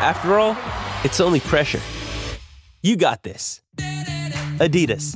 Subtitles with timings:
[0.00, 0.56] After all,
[1.04, 1.80] it's only pressure.
[2.80, 3.60] You got this.
[3.76, 5.14] Adidas.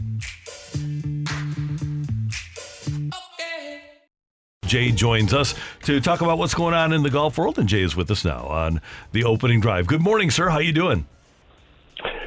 [4.67, 7.81] Jay joins us to talk about what's going on in the golf world, and Jay
[7.81, 9.87] is with us now on the opening drive.
[9.87, 10.51] Good morning, sir.
[10.51, 11.07] How you doing?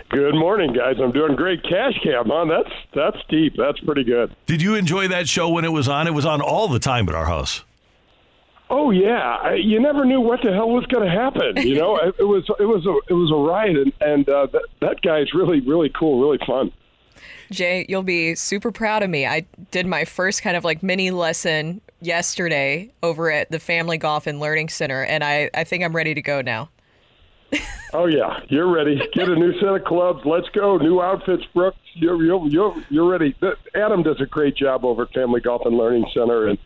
[0.09, 0.95] Good morning, guys.
[0.99, 1.61] I'm doing great.
[1.61, 2.45] Cash Cab, huh?
[2.45, 3.53] That's that's deep.
[3.55, 4.35] That's pretty good.
[4.47, 6.07] Did you enjoy that show when it was on?
[6.07, 7.63] It was on all the time at our house.
[8.69, 11.55] Oh yeah, I, you never knew what the hell was going to happen.
[11.65, 14.47] You know, it, it was it was a it was a riot, and, and uh,
[14.47, 16.71] that that guy's really really cool, really fun.
[17.51, 19.25] Jay, you'll be super proud of me.
[19.25, 24.27] I did my first kind of like mini lesson yesterday over at the Family Golf
[24.27, 26.69] and Learning Center, and I, I think I'm ready to go now.
[27.93, 29.01] oh yeah, you're ready.
[29.13, 30.21] Get a new set of clubs.
[30.25, 30.77] Let's go.
[30.77, 31.77] New outfits, Brooks.
[31.93, 33.33] You're you're you're, you're ready.
[33.73, 36.57] Adam does a great job over at Family Golf and Learning Center, and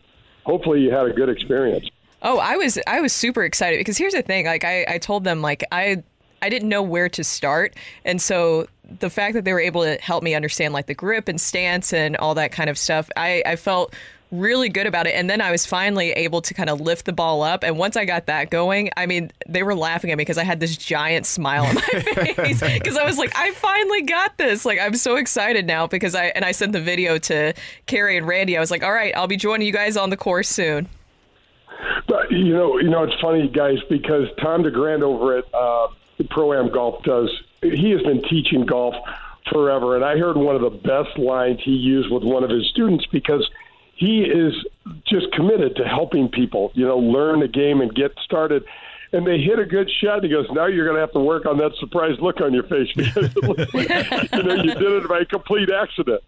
[0.44, 1.88] hopefully you had a good experience.
[2.22, 4.46] Oh, I was I was super excited because here's the thing.
[4.46, 6.02] Like I, I told them like I
[6.40, 8.66] I didn't know where to start, and so
[9.00, 11.92] the fact that they were able to help me understand like the grip and stance
[11.92, 13.94] and all that kind of stuff, I, I felt
[14.32, 15.10] really good about it.
[15.10, 17.62] And then I was finally able to kind of lift the ball up.
[17.62, 20.44] And once I got that going, I mean, they were laughing at me because I
[20.44, 21.80] had this giant smile on my
[22.34, 24.64] face because I was like, I finally got this.
[24.64, 27.52] Like, I'm so excited now because I, and I sent the video to
[27.86, 28.56] Carey and Randy.
[28.56, 30.88] I was like, all right, I'll be joining you guys on the course soon.
[32.08, 35.88] But, you know, you know, it's funny, guys, because Tom DeGrand over at uh,
[36.30, 38.94] Pro Am Golf does, he has been teaching golf
[39.52, 39.96] forever.
[39.96, 43.04] And I heard one of the best lines he used with one of his students
[43.12, 43.46] because–
[44.02, 44.52] he is
[45.06, 48.64] just committed to helping people, you know, learn the game and get started.
[49.12, 50.14] And they hit a good shot.
[50.14, 52.52] And he goes, "Now you're going to have to work on that surprised look on
[52.52, 56.24] your face because you know you did it by complete accident."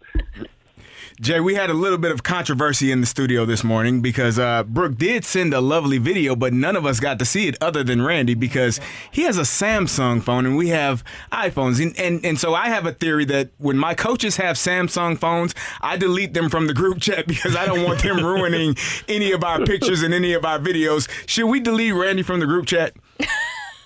[1.21, 4.65] Jay, we had a little bit of controversy in the studio this morning because uh,
[4.65, 7.85] Brooke did send a lovely video, but none of us got to see it other
[7.85, 8.81] than Randy because
[9.13, 11.81] he has a Samsung phone and we have iPhones.
[11.81, 15.55] And, and, and so I have a theory that when my coaches have Samsung phones,
[15.81, 18.75] I delete them from the group chat because I don't want them ruining
[19.09, 21.09] any of our pictures and any of our videos.
[21.29, 22.95] Should we delete Randy from the group chat?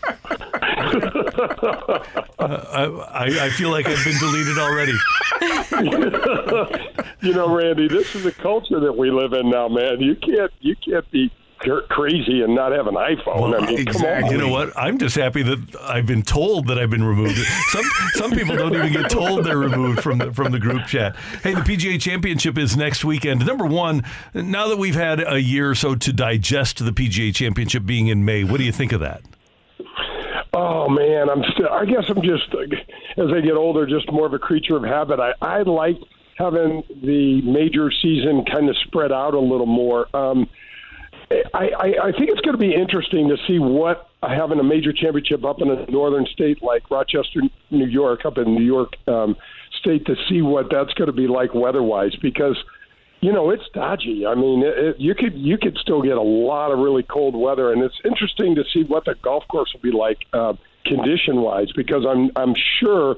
[0.93, 1.99] Uh,
[2.39, 4.93] I, I feel like I've been deleted already.
[7.21, 9.99] you know, Randy, this is the culture that we live in now, man.
[9.99, 11.31] You can't you can't be
[11.89, 13.41] crazy and not have an iPhone.
[13.41, 14.31] Well, I mean, exactly.
[14.31, 14.75] You know what?
[14.77, 17.37] I'm just happy that I've been told that I've been removed.
[17.69, 21.15] Some some people don't even get told they're removed from the, from the group chat.
[21.43, 23.45] Hey, the PGA Championship is next weekend.
[23.45, 24.03] Number one,
[24.33, 28.25] now that we've had a year or so to digest the PGA Championship being in
[28.25, 29.21] May, what do you think of that?
[30.53, 31.69] Oh man, I'm still.
[31.69, 32.53] I guess I'm just
[33.17, 35.19] as I get older, just more of a creature of habit.
[35.19, 35.97] I I like
[36.37, 40.13] having the major season kind of spread out a little more.
[40.15, 40.49] Um,
[41.53, 44.91] I, I, I think it's going to be interesting to see what having a major
[44.91, 49.37] championship up in a northern state like Rochester, New York, up in New York um,
[49.79, 52.57] State, to see what that's going to be like weather-wise, because
[53.21, 54.25] you know it's dodgy.
[54.25, 57.35] I mean, it, it, you could you could still get a lot of really cold
[57.35, 60.53] weather, and it's interesting to see what the golf course will be like uh,
[60.85, 63.15] condition-wise, because I'm I'm sure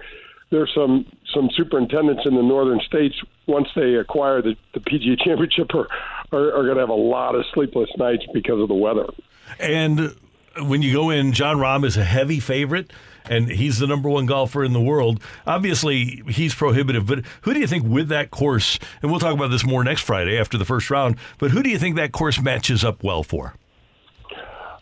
[0.50, 3.16] there's some some superintendents in the northern states
[3.47, 5.88] once they acquire the, the PGA Championship are
[6.31, 9.08] are, are going to have a lot of sleepless nights because of the weather.
[9.59, 10.16] And
[10.62, 12.91] when you go in, Jon Rahm is a heavy favorite,
[13.25, 15.22] and he's the number one golfer in the world.
[15.47, 18.80] Obviously, he's prohibitive, but who do you think with that course?
[19.02, 21.18] And we'll talk about this more next Friday after the first round.
[21.38, 23.56] But who do you think that course matches up well for?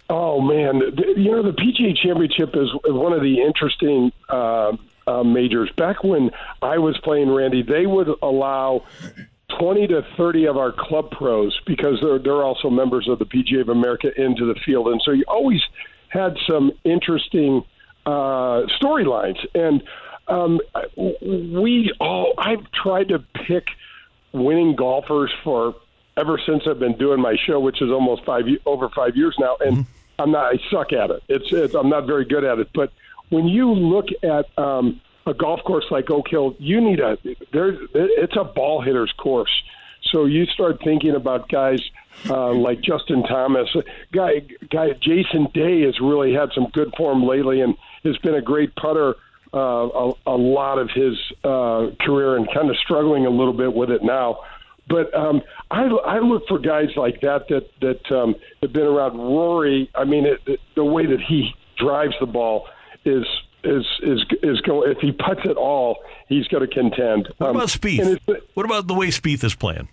[0.10, 0.82] Oh man,
[1.16, 4.76] you know the PGA Championship is one of the interesting uh,
[5.08, 5.72] uh, majors.
[5.78, 6.32] Back when
[6.62, 8.84] I was playing, Randy, they would allow
[9.60, 13.62] 20 to 30 of our club pros because they're they're also members of the PGA
[13.62, 15.62] of America into the field, and so you always
[16.10, 17.64] had some interesting
[18.06, 19.40] uh, storylines.
[19.56, 19.84] And
[20.28, 20.60] um,
[20.98, 23.68] we all I've tried to pick
[24.34, 25.76] winning golfers for
[26.18, 29.58] ever since I've been doing my show, which is almost five over five years now,
[29.60, 30.22] and mm-hmm.
[30.22, 31.24] I'm not I suck at it.
[31.28, 32.92] It's, it's I'm not very good at it, but
[33.30, 37.18] when you look at um, a golf course like Oak Hill, you need a
[37.52, 39.52] there's it's a ball hitter's course
[40.04, 41.80] So you start thinking about guys
[42.30, 43.70] uh, like Justin Thomas,
[44.12, 48.42] guy guy Jason Day has really had some good form lately and has been a
[48.42, 49.16] great putter.
[49.54, 51.14] Uh, a, a lot of his
[51.44, 54.40] uh, career and kind of struggling a little bit with it now.
[54.88, 59.18] But um, I, I look for guys like that that that um, have been around.
[59.18, 62.68] Rory, I mean, it, the way that he drives the ball
[63.04, 63.26] is
[63.64, 64.92] is is is going.
[64.92, 65.98] If he puts it all,
[66.28, 67.30] he's going to contend.
[67.38, 68.20] What um, about Spieth?
[68.54, 69.90] What about the way Spieth is playing?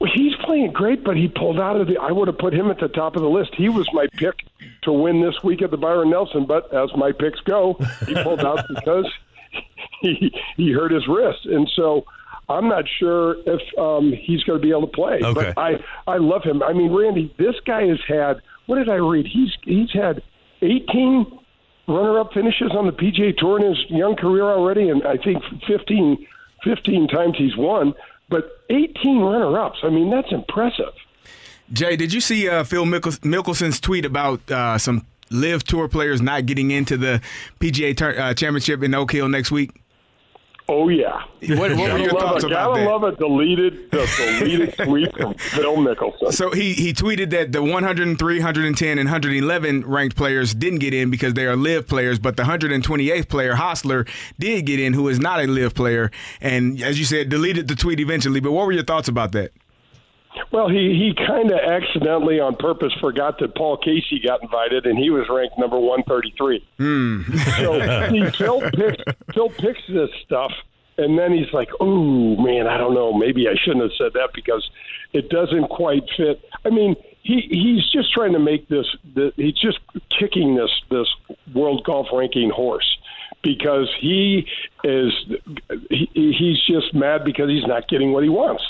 [0.00, 1.98] Well, he's playing great, but he pulled out of the.
[1.98, 3.54] I would have put him at the top of the list.
[3.54, 4.34] He was my pick
[4.82, 7.74] to win this week at the Byron Nelson, but as my picks go,
[8.06, 9.06] he pulled out because
[10.00, 12.04] he he hurt his wrist, and so
[12.48, 15.20] I'm not sure if um, he's going to be able to play.
[15.22, 15.52] Okay.
[15.54, 16.62] But I I love him.
[16.62, 18.42] I mean, Randy, this guy has had.
[18.66, 19.26] What did I read?
[19.26, 20.22] He's he's had
[20.62, 21.38] 18
[21.88, 26.26] runner-up finishes on the PGA Tour in his young career already, and I think 15,
[26.64, 27.94] 15 times he's won.
[28.28, 29.80] But 18 runner-ups.
[29.82, 30.92] I mean, that's impressive.
[31.72, 36.20] Jay, did you see uh, Phil Mickels- Mickelson's tweet about uh, some LIV Tour players
[36.22, 37.20] not getting into the
[37.60, 39.81] PGA ter- uh, Championship in Oak Hill next week?
[40.74, 41.24] Oh yeah.
[41.48, 42.90] What, what were your thoughts a, about gotta that?
[42.90, 46.32] love a deleted, the deleted tweet from Phil Mickelson.
[46.32, 51.10] So he he tweeted that the 103, 110, and 111 ranked players didn't get in
[51.10, 54.06] because they are LIV players, but the 128th player Hostler
[54.38, 56.10] did get in, who is not a LIV player,
[56.40, 58.40] and as you said, deleted the tweet eventually.
[58.40, 59.52] But what were your thoughts about that?
[60.50, 64.98] Well, he he kind of accidentally, on purpose, forgot that Paul Casey got invited, and
[64.98, 66.66] he was ranked number one thirty three.
[66.78, 67.22] Hmm.
[67.58, 67.80] so
[68.10, 69.02] he, Phil picks
[69.34, 70.52] Phil picks this stuff,
[70.98, 73.12] and then he's like, "Oh man, I don't know.
[73.12, 74.68] Maybe I shouldn't have said that because
[75.12, 78.86] it doesn't quite fit." I mean, he he's just trying to make this.
[79.14, 79.80] The, he's just
[80.18, 81.08] kicking this this
[81.54, 82.98] world golf ranking horse
[83.42, 84.46] because he
[84.84, 85.12] is
[85.90, 88.62] he, he's just mad because he's not getting what he wants,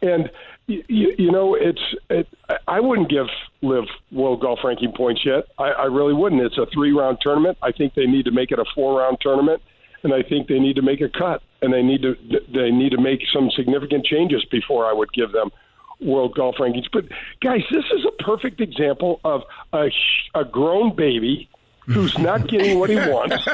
[0.00, 0.30] and
[0.66, 2.28] you, you know, it's it,
[2.68, 3.26] I wouldn't give
[3.62, 5.44] LIV World Golf Ranking points yet.
[5.58, 6.40] I, I really wouldn't.
[6.42, 7.58] It's a three round tournament.
[7.62, 9.62] I think they need to make it a four round tournament,
[10.02, 12.16] and I think they need to make a cut, and they need to
[12.52, 15.50] they need to make some significant changes before I would give them
[16.00, 16.86] World Golf Rankings.
[16.92, 17.06] But
[17.40, 19.42] guys, this is a perfect example of
[19.72, 19.90] a
[20.34, 21.48] a grown baby
[21.86, 23.46] who's not getting what he wants,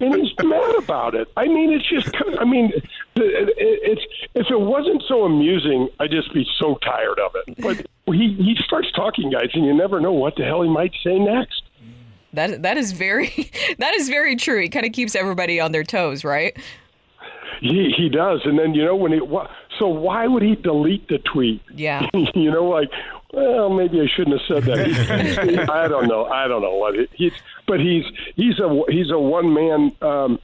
[0.00, 1.28] and he's mad about it.
[1.36, 2.72] I mean, it's just, I mean,
[3.16, 4.02] it's
[4.34, 7.62] if it wasn't so amusing, I'd just be so tired of it.
[7.62, 10.92] But he he starts talking, guys, and you never know what the hell he might
[11.04, 11.62] say next.
[12.32, 14.60] That that is very that is very true.
[14.60, 16.56] He kind of keeps everybody on their toes, right?
[17.60, 19.20] He he does, and then you know when he
[19.78, 21.62] so why would he delete the tweet?
[21.74, 22.90] Yeah, you know, like
[23.32, 25.70] well, maybe I shouldn't have said that.
[25.70, 26.26] I don't know.
[26.26, 27.32] I don't know what he's,
[27.66, 30.38] but he's he's a he's a one man um,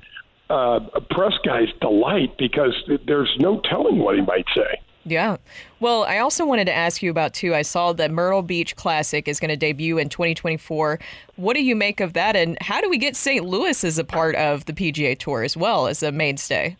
[0.50, 0.80] uh,
[1.10, 2.74] press guy's delight because
[3.06, 4.80] there's no telling what he might say.
[5.04, 5.38] Yeah.
[5.80, 7.54] Well, I also wanted to ask you about too.
[7.54, 10.98] I saw that Myrtle Beach Classic is going to debut in 2024.
[11.36, 13.44] What do you make of that, and how do we get St.
[13.44, 16.76] Louis as a part of the PGA Tour as well as a mainstay?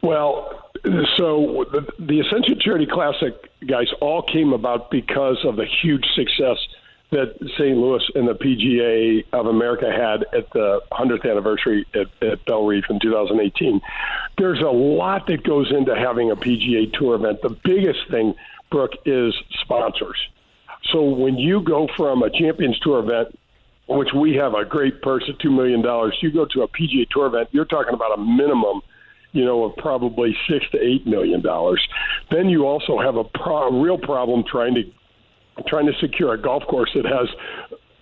[0.00, 0.70] Well,
[1.16, 3.34] so the, the Ascension Charity Classic
[3.66, 6.56] guys all came about because of the huge success
[7.12, 7.76] that St.
[7.76, 12.98] Louis and the PGA of America had at the 100th anniversary at, at Bellerive in
[13.00, 13.80] 2018.
[14.38, 17.40] There's a lot that goes into having a PGA Tour event.
[17.42, 18.34] The biggest thing,
[18.70, 20.18] Brooke, is sponsors.
[20.90, 23.38] So when you go from a Champions Tour event,
[23.88, 25.80] which we have a great purse of $2 million,
[26.22, 28.82] you go to a PGA Tour event, you're talking about a minimum–
[29.32, 31.82] you know, of probably six to eight million dollars.
[32.30, 34.82] Then you also have a, pro- a real problem trying to
[35.66, 37.28] trying to secure a golf course that has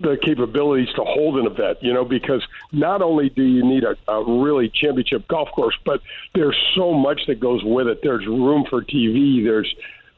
[0.00, 2.42] the capabilities to hold an event, you know, because
[2.72, 6.00] not only do you need a, a really championship golf course, but
[6.34, 8.00] there's so much that goes with it.
[8.02, 9.44] There's room for TV.
[9.44, 9.72] There's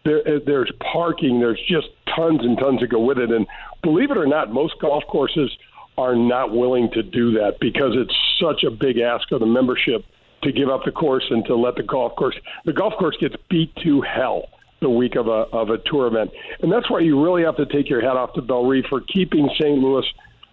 [0.05, 1.41] there, uh, there's parking.
[1.41, 3.31] There's just tons and tons that go with it.
[3.31, 3.47] And
[3.83, 5.51] believe it or not, most golf courses
[5.99, 10.05] are not willing to do that because it's such a big ask of the membership
[10.43, 12.37] to give up the course and to let the golf course.
[12.65, 14.49] The golf course gets beat to hell
[14.83, 17.67] the week of a of a tour event, and that's why you really have to
[17.67, 19.79] take your hat off to Bellerive for keeping St.
[19.79, 20.05] Louis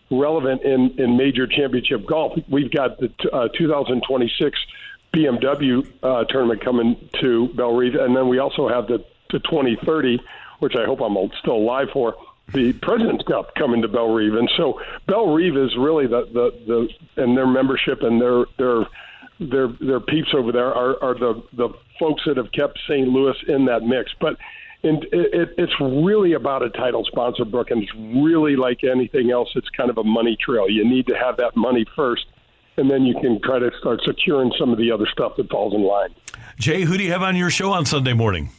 [0.10, 2.40] relevant in in major championship golf.
[2.48, 4.58] We've got the uh, 2026
[5.14, 10.20] BMW uh, tournament coming to Bellerive, and then we also have the the 2030,
[10.60, 12.16] which I hope I'm still alive for.
[12.54, 17.38] The President's Cup coming to Bellerive, and so Bellerive is really the the the and
[17.38, 18.88] their membership and their their
[19.40, 21.70] their their peeps over there are, are the the
[22.00, 23.08] folks that have kept St.
[23.08, 24.12] Louis in that mix.
[24.20, 24.38] But
[24.84, 27.94] and it, it, it's really about a title sponsor, Brooke, and it's
[28.24, 29.50] really like anything else.
[29.56, 30.70] It's kind of a money trail.
[30.70, 32.26] You need to have that money first,
[32.78, 35.74] and then you can try to start securing some of the other stuff that falls
[35.74, 36.16] in line.
[36.58, 38.52] Jay, who do you have on your show on Sunday morning?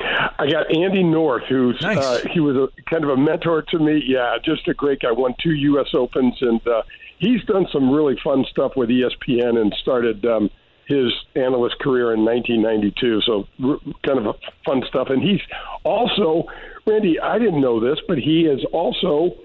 [0.00, 1.98] I got Andy North, who's Nice.
[1.98, 4.02] uh, he was a, kind of a mentor to me.
[4.06, 5.12] Yeah, just a great guy.
[5.12, 5.88] Won two U.S.
[5.94, 6.82] Opens, and uh,
[7.18, 10.50] he's done some really fun stuff with ESPN and started um,
[10.86, 13.20] his analyst career in 1992.
[13.22, 15.08] So r- kind of fun stuff.
[15.10, 15.40] And he's
[15.84, 16.44] also
[16.86, 17.20] Randy.
[17.20, 19.36] I didn't know this, but he has also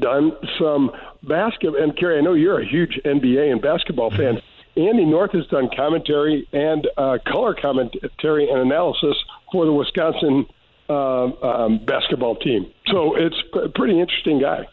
[0.00, 0.90] done some
[1.22, 1.80] basketball.
[1.82, 4.40] And Carey, I know you're a huge NBA and basketball fan.
[4.76, 9.16] Andy North has done commentary and uh, color commentary and analysis
[9.52, 10.46] for the Wisconsin
[10.88, 12.70] uh, um, basketball team.
[12.88, 14.66] So it's a pretty interesting guy.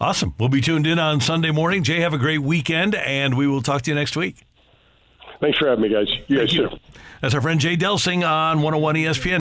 [0.00, 0.34] Awesome.
[0.38, 1.82] We'll be tuned in on Sunday morning.
[1.82, 4.44] Jay, have a great weekend, and we will talk to you next week.
[5.40, 6.08] Thanks for having me, guys.
[6.28, 6.68] You guys Thank you.
[6.68, 6.76] too.
[7.20, 9.40] That's our friend Jay Delsing on 101 ESPN.